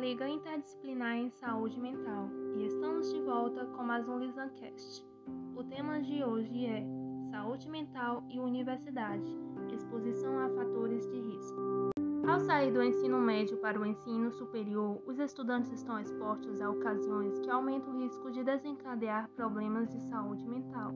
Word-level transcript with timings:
Liga 0.00 0.26
Interdisciplinar 0.26 1.16
em 1.16 1.28
Saúde 1.32 1.78
Mental 1.78 2.30
e 2.56 2.64
estamos 2.64 3.12
de 3.12 3.20
volta 3.20 3.66
com 3.66 3.82
mais 3.82 4.08
um 4.08 4.18
Lisancast. 4.18 5.06
O 5.54 5.62
tema 5.62 6.00
de 6.00 6.24
hoje 6.24 6.64
é 6.64 6.82
Saúde 7.30 7.68
Mental 7.68 8.24
e 8.30 8.40
Universidade 8.40 9.30
Exposição 9.70 10.38
a 10.38 10.48
fatores 10.48 11.06
de 11.10 11.20
risco. 11.20 11.90
Ao 12.26 12.40
sair 12.40 12.72
do 12.72 12.82
ensino 12.82 13.18
médio 13.18 13.58
para 13.58 13.78
o 13.78 13.84
ensino 13.84 14.32
superior, 14.32 15.02
os 15.06 15.18
estudantes 15.18 15.70
estão 15.72 16.00
expostos 16.00 16.58
a 16.62 16.70
ocasiões 16.70 17.38
que 17.40 17.50
aumentam 17.50 17.92
o 17.92 17.98
risco 17.98 18.30
de 18.30 18.42
desencadear 18.42 19.28
problemas 19.36 19.90
de 19.90 20.00
saúde 20.08 20.46
mental, 20.48 20.94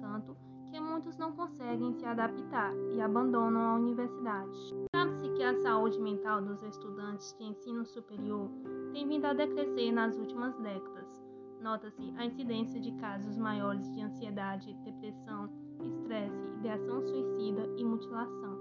tanto 0.00 0.36
que 0.68 0.80
muitos 0.80 1.16
não 1.16 1.30
conseguem 1.30 1.92
se 1.94 2.04
adaptar 2.04 2.74
e 2.92 3.00
abandonam 3.00 3.60
a 3.60 3.74
universidade. 3.76 4.74
Que 5.40 5.44
a 5.44 5.54
saúde 5.54 5.98
mental 5.98 6.42
dos 6.42 6.62
estudantes 6.62 7.34
de 7.38 7.44
ensino 7.44 7.82
superior 7.86 8.50
tem 8.92 9.08
vindo 9.08 9.24
a 9.24 9.32
decrescer 9.32 9.90
nas 9.90 10.14
últimas 10.18 10.54
décadas. 10.58 11.24
Nota-se 11.62 12.12
a 12.18 12.26
incidência 12.26 12.78
de 12.78 12.92
casos 12.96 13.38
maiores 13.38 13.90
de 13.94 14.02
ansiedade, 14.02 14.76
depressão, 14.84 15.48
estresse, 15.82 16.46
ideação 16.58 17.00
suicida 17.00 17.66
e 17.78 17.82
mutilação. 17.82 18.58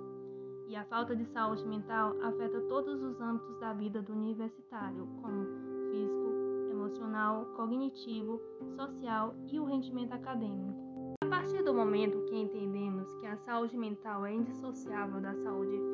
E 0.70 0.76
a 0.78 0.86
falta 0.86 1.14
de 1.18 1.26
saúde 1.26 1.68
mental 1.68 2.16
afeta 2.24 2.62
todos 2.70 3.04
os 3.04 3.20
âmbitos 3.20 3.60
da 3.60 3.74
vida 3.74 4.02
do 4.02 4.14
universitário, 4.14 5.06
como 5.22 5.48
físico, 5.92 6.32
emocional, 6.72 7.46
cognitivo, 7.58 8.42
social 8.78 9.36
e 9.52 9.60
o 9.60 9.66
rendimento 9.66 10.14
acadêmico. 10.14 10.80
A 11.26 11.28
partir 11.28 11.62
do 11.62 11.74
momento 11.74 12.24
que 12.30 12.38
entendemos 12.38 13.14
que 13.16 13.26
a 13.28 13.36
saúde 13.36 13.76
mental 13.76 14.26
é 14.26 14.34
indissociável 14.34 15.20
da 15.20 15.36
saúde 15.36 15.89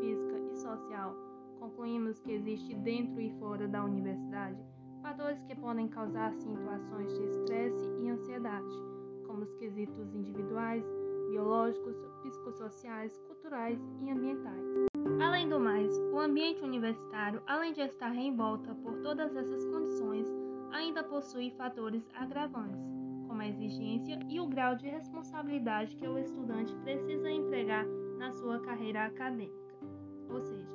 social, 0.65 1.15
concluímos 1.59 2.19
que 2.19 2.31
existe 2.31 2.73
dentro 2.75 3.21
e 3.21 3.29
fora 3.39 3.67
da 3.67 3.83
universidade 3.83 4.59
fatores 5.05 5.39
que 5.43 5.55
podem 5.55 5.87
causar 5.87 6.33
situações 6.33 7.13
de 7.13 7.25
estresse 7.25 7.85
e 7.99 8.09
ansiedade, 8.09 8.75
como 9.27 9.43
os 9.43 9.53
quesitos 9.53 10.15
individuais, 10.15 10.83
biológicos, 11.29 11.95
psicossociais, 12.23 13.15
culturais 13.27 13.79
e 14.01 14.09
ambientais. 14.09 14.65
Além 15.23 15.47
do 15.47 15.59
mais, 15.59 15.95
o 16.11 16.19
ambiente 16.19 16.63
universitário, 16.63 17.39
além 17.45 17.71
de 17.71 17.81
estar 17.81 18.15
em 18.15 18.35
volta 18.35 18.73
por 18.73 18.97
todas 19.03 19.35
essas 19.35 19.63
condições, 19.65 20.27
ainda 20.71 21.03
possui 21.03 21.51
fatores 21.51 22.03
agravantes 22.15 22.83
como 23.27 23.43
a 23.43 23.47
exigência 23.47 24.19
e 24.27 24.39
o 24.39 24.47
grau 24.47 24.75
de 24.75 24.87
responsabilidade 24.87 25.95
que 25.97 26.07
o 26.07 26.17
estudante 26.17 26.75
precisa 26.77 27.29
entregar 27.29 27.85
na 28.17 28.31
sua 28.31 28.59
carreira 28.61 29.05
acadêmica. 29.05 29.64
Ou 30.29 30.41
seja, 30.41 30.69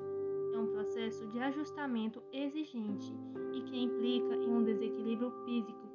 é 0.55 0.59
um 0.59 0.67
processo 0.67 1.27
de 1.29 1.39
ajustamento 1.39 2.23
exigente 2.33 3.15
e 3.53 3.63
que 3.63 3.83
implica 3.83 4.35
em 4.37 4.51
um 4.53 4.65
desequilíbrio 4.65 5.31
físico 5.45 5.91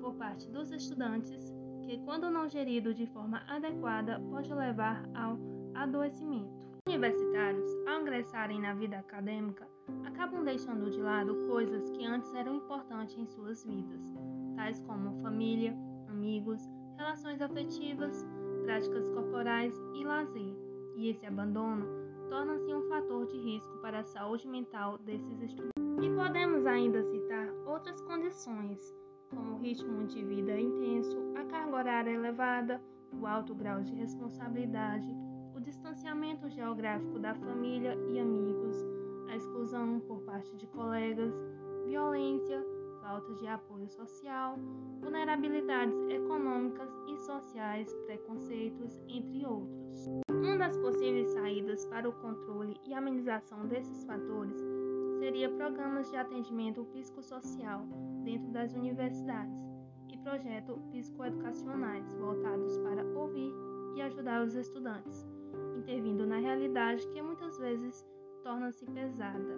por 0.00 0.14
parte 0.14 0.48
dos 0.50 0.70
estudantes, 0.70 1.52
que, 1.82 1.98
quando 1.98 2.30
não 2.30 2.48
gerido 2.48 2.94
de 2.94 3.06
forma 3.06 3.42
adequada, 3.48 4.20
pode 4.30 4.52
levar 4.52 5.08
ao 5.14 5.38
adoecimento. 5.74 6.68
Universitários, 6.86 7.70
ao 7.86 8.00
ingressarem 8.00 8.60
na 8.60 8.74
vida 8.74 8.98
acadêmica, 8.98 9.68
acabam 10.04 10.44
deixando 10.44 10.90
de 10.90 11.00
lado 11.00 11.34
coisas 11.46 11.90
que 11.90 12.04
antes 12.04 12.32
eram 12.34 12.56
importantes 12.56 13.16
em 13.18 13.26
suas 13.26 13.64
vidas, 13.64 14.10
tais 14.56 14.80
como 14.82 15.20
família, 15.22 15.76
amigos, 16.08 16.62
relações 16.96 17.40
afetivas, 17.42 18.26
práticas 18.64 19.06
corporais 19.10 19.74
e 19.94 20.04
lazer. 20.04 20.56
E 20.96 21.10
esse 21.10 21.24
abandono 21.26 21.86
torna-se 22.28 22.72
um 22.74 22.88
fator 22.88 23.26
de 23.26 23.38
risco 23.38 23.78
para 23.78 24.00
a 24.00 24.04
saúde 24.04 24.46
mental 24.46 24.98
desses 24.98 25.40
estudantes. 25.40 25.72
E 26.02 26.10
podemos 26.10 26.66
ainda 26.66 27.02
citar 27.02 27.48
outras 27.66 28.00
condições, 28.02 28.94
como 29.30 29.54
o 29.54 29.58
ritmo 29.58 30.06
de 30.06 30.24
vida 30.24 30.58
intenso, 30.58 31.18
a 31.36 31.44
carga 31.44 31.76
horária 31.76 32.10
elevada, 32.10 32.80
o 33.12 33.26
alto 33.26 33.54
grau 33.54 33.82
de 33.82 33.94
responsabilidade, 33.94 35.06
o 35.54 35.60
distanciamento 35.60 36.48
geográfico 36.48 37.18
da 37.18 37.34
família 37.34 37.94
e 38.10 38.18
amigos, 38.18 38.76
a 39.28 39.36
exclusão 39.36 40.00
por 40.00 40.22
parte 40.22 40.54
de 40.56 40.66
colegas, 40.68 41.34
violência, 41.84 42.64
falta 43.00 43.34
de 43.34 43.46
apoio 43.46 43.88
social, 43.88 44.56
vulnerabilidades 45.00 45.98
econômicas 46.10 46.67
sociais, 47.78 47.94
preconceitos, 48.06 49.00
entre 49.08 49.46
outros. 49.46 50.06
Uma 50.30 50.56
das 50.56 50.76
possíveis 50.78 51.28
saídas 51.30 51.86
para 51.86 52.08
o 52.08 52.12
controle 52.12 52.76
e 52.84 52.94
amenização 52.94 53.66
desses 53.66 54.04
fatores 54.04 54.56
seria 55.18 55.48
programas 55.50 56.10
de 56.10 56.16
atendimento 56.16 56.84
psicossocial 56.86 57.84
dentro 58.24 58.50
das 58.50 58.72
universidades 58.74 59.58
e 60.10 60.16
projetos 60.18 60.80
psicoeducacionais 60.90 62.12
voltados 62.14 62.78
para 62.78 63.04
ouvir 63.18 63.52
e 63.96 64.02
ajudar 64.02 64.44
os 64.44 64.54
estudantes, 64.54 65.26
intervindo 65.76 66.26
na 66.26 66.38
realidade 66.38 67.06
que 67.08 67.20
muitas 67.20 67.58
vezes 67.58 68.04
torna-se 68.42 68.86
pesada 68.86 69.56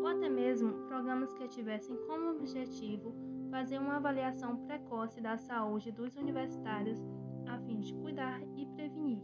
ou 0.00 0.06
até 0.06 0.28
mesmo 0.28 0.72
programas 0.88 1.32
que 1.34 1.46
tivessem 1.48 1.96
como 2.06 2.30
objetivo 2.30 3.14
fazer 3.50 3.78
uma 3.78 3.96
avaliação 3.96 4.56
precoce 4.66 5.20
da 5.20 5.36
saúde 5.36 5.92
dos 5.92 6.16
universitários 6.16 6.98
a 7.50 7.58
fim 7.58 7.80
de 7.80 7.92
cuidar 7.94 8.40
e 8.56 8.64
prevenir. 8.66 9.22